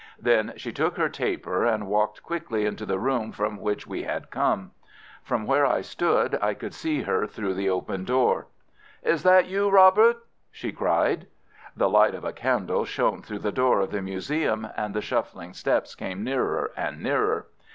Then 0.19 0.53
she 0.57 0.71
took 0.71 0.97
her 0.97 1.09
taper 1.09 1.63
and 1.63 1.85
walked 1.85 2.23
quickly 2.23 2.65
into 2.65 2.87
the 2.87 2.97
room 2.97 3.31
from 3.31 3.57
which 3.59 3.85
we 3.85 4.01
had 4.01 4.31
come. 4.31 4.71
From 5.21 5.45
where 5.45 5.63
I 5.63 5.81
stood 5.81 6.39
I 6.41 6.55
could 6.55 6.73
see 6.73 7.03
her 7.03 7.27
through 7.27 7.53
the 7.53 7.69
open 7.69 8.03
door. 8.03 8.47
"Is 9.03 9.21
that 9.21 9.45
you, 9.47 9.69
Robert?" 9.69 10.25
she 10.49 10.71
cried. 10.71 11.27
The 11.77 11.87
light 11.87 12.15
of 12.15 12.25
a 12.25 12.33
candle 12.33 12.83
shone 12.83 13.21
through 13.21 13.39
the 13.45 13.51
door 13.51 13.79
of 13.79 13.91
the 13.91 14.01
museum, 14.01 14.67
and 14.75 14.95
the 14.95 15.01
shuffling 15.01 15.53
steps 15.53 15.93
came 15.93 16.23
nearer 16.23 16.71
and 16.75 16.99
nearer. 17.03 17.45